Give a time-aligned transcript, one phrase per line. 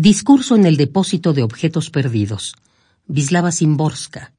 [0.00, 2.54] Discurso en el depósito de objetos perdidos.
[3.06, 4.32] Vislava Simborska.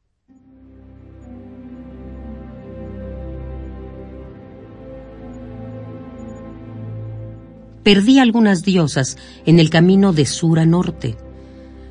[7.83, 11.15] Perdí algunas diosas en el camino de sur a norte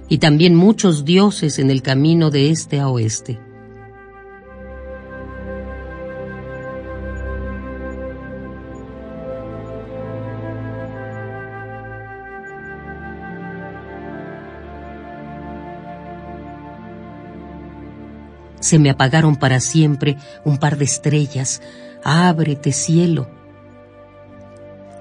[0.09, 3.39] y también muchos dioses en el camino de este a oeste.
[18.61, 21.63] Se me apagaron para siempre un par de estrellas.
[22.05, 23.29] Ábrete, cielo.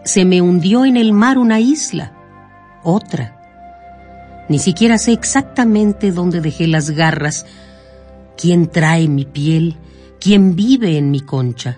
[0.06, 2.14] Se me hundió en el mar una isla.
[2.84, 3.36] Otra.
[4.48, 7.46] Ni siquiera sé exactamente dónde dejé las garras.
[8.38, 9.76] ¿Quién trae mi piel?
[10.20, 11.78] ¿Quién vive en mi concha?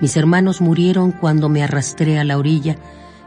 [0.00, 2.76] Mis hermanos murieron cuando me arrastré a la orilla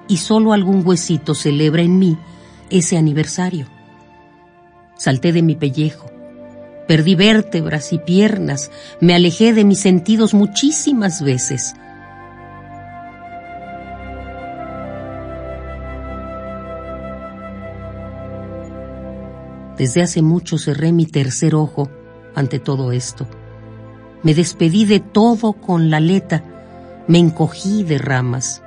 [0.07, 2.17] y solo algún huesito celebra en mí
[2.69, 3.67] ese aniversario.
[4.97, 6.09] Salté de mi pellejo,
[6.87, 8.71] perdí vértebras y piernas,
[9.01, 11.75] me alejé de mis sentidos muchísimas veces.
[19.77, 21.89] Desde hace mucho cerré mi tercer ojo
[22.33, 23.27] ante todo esto.
[24.23, 26.43] Me despedí de todo con la aleta,
[27.07, 28.61] me encogí de ramas.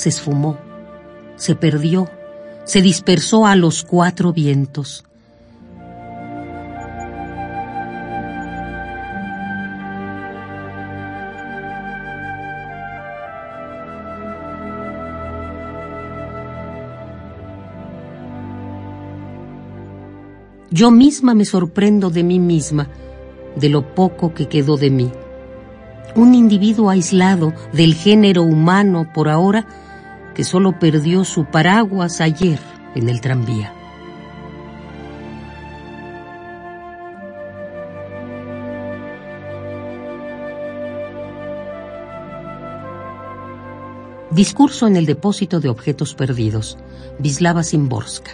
[0.00, 0.56] Se esfumó,
[1.36, 2.08] se perdió,
[2.64, 5.04] se dispersó a los cuatro vientos.
[20.70, 22.88] Yo misma me sorprendo de mí misma,
[23.54, 25.12] de lo poco que quedó de mí
[26.14, 29.66] un individuo aislado del género humano por ahora
[30.34, 32.58] que solo perdió su paraguas ayer
[32.94, 33.74] en el tranvía.
[44.30, 46.78] Discurso en el depósito de objetos perdidos.
[47.18, 48.30] Vislava Simborska.